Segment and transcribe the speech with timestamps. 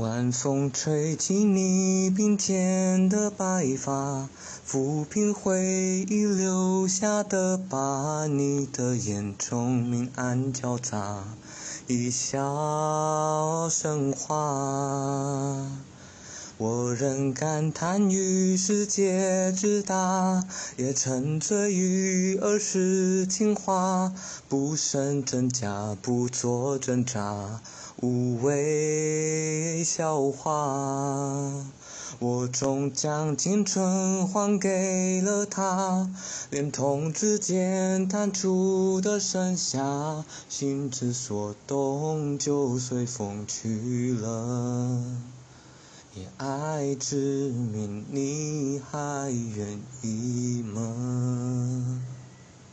[0.00, 4.30] 晚风吹起你鬓间的白发，
[4.66, 8.26] 抚平回忆留下的疤。
[8.26, 11.22] 你的眼中明暗交杂，
[11.86, 15.66] 一笑生花。
[16.56, 20.42] 我仍感叹于世界之大，
[20.78, 24.14] 也沉醉于儿时情话，
[24.48, 27.60] 不胜真假，不做挣扎，
[28.00, 31.64] 无谓笑话。
[32.18, 36.10] 我终将青春还给了他，
[36.50, 45.02] 连同指尖弹出的盛夏，心之所动，就随风去了。
[46.14, 50.80] 以爱之名，你还愿意吗？